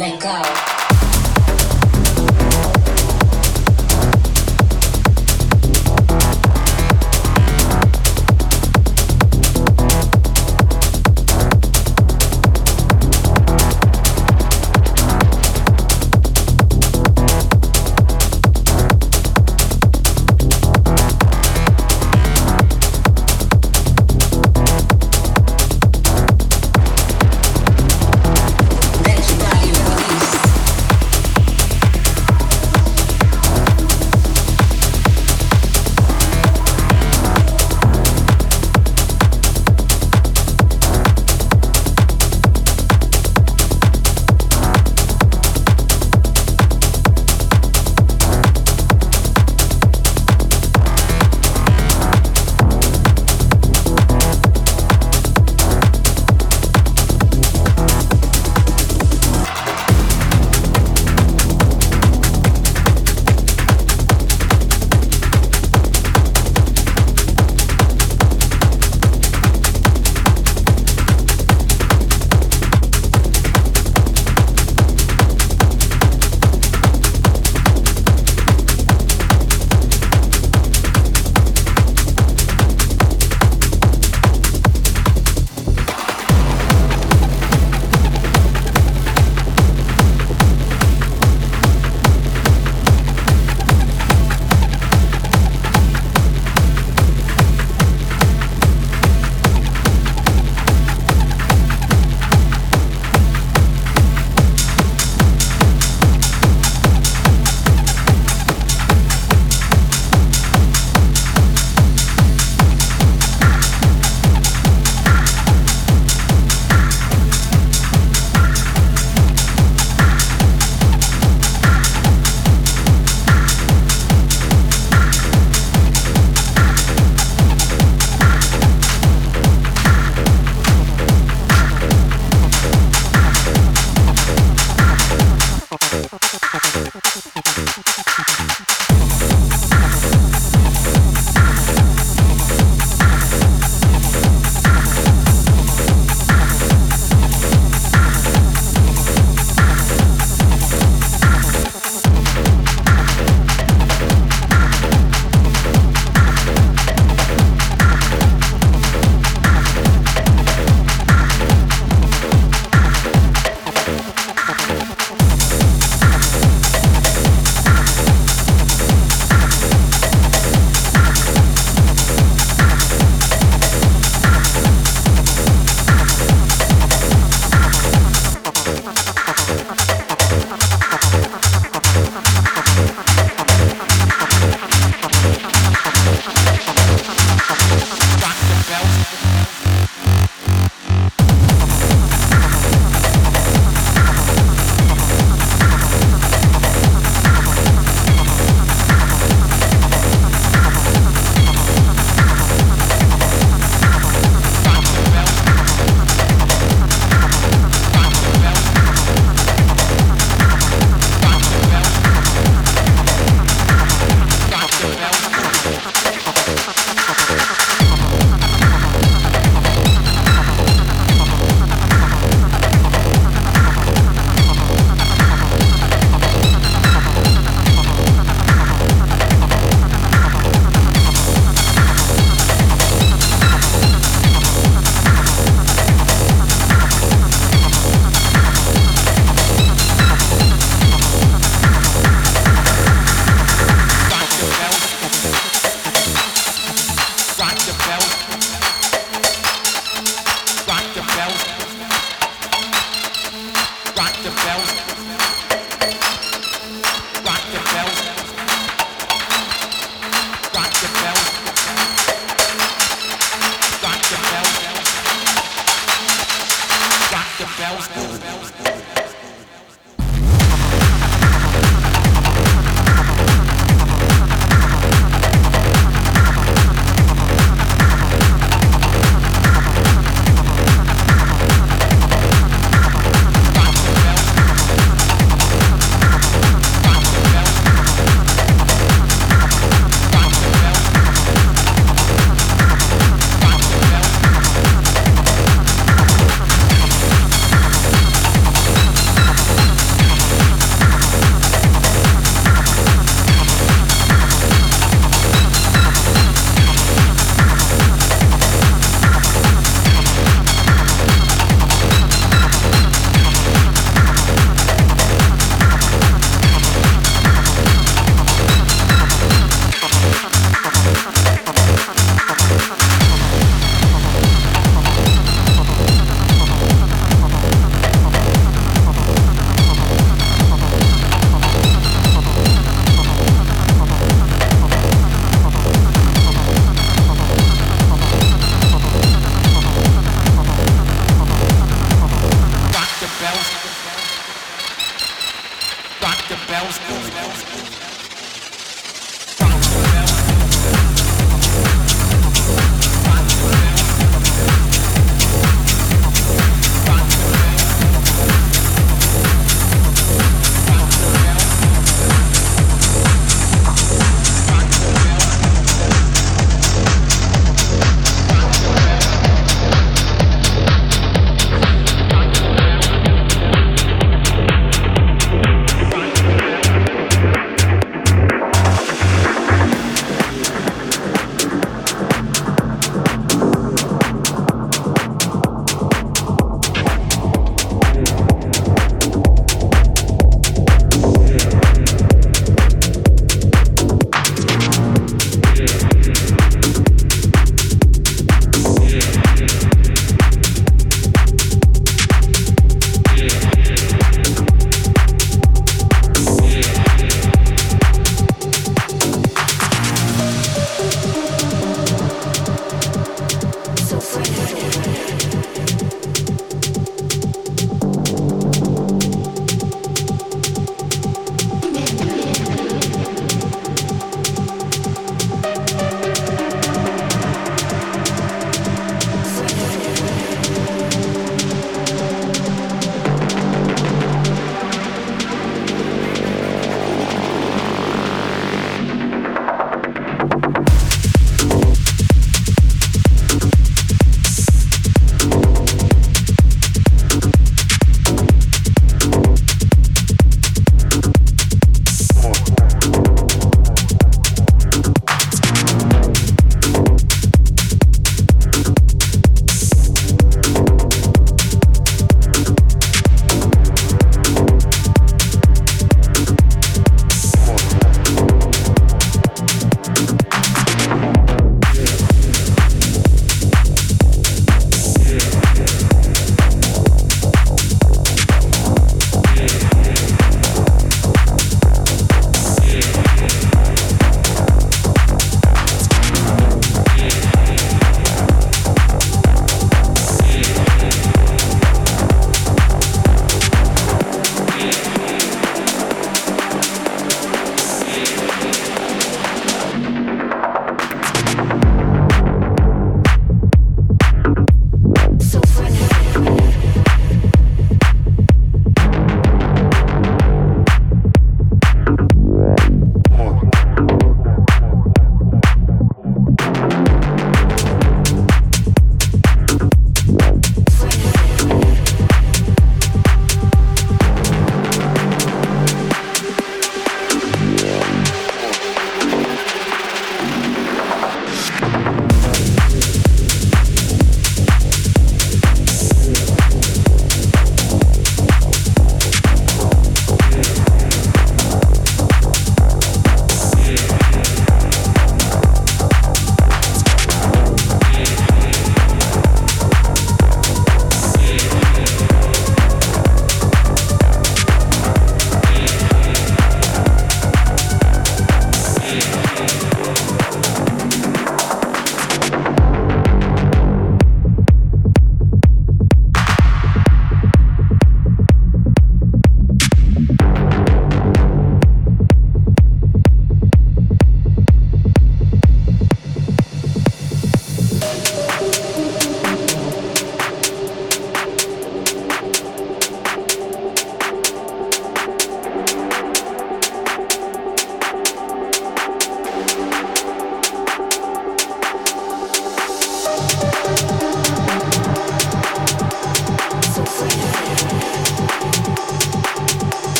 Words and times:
let 0.00 0.18
go. 0.18 0.59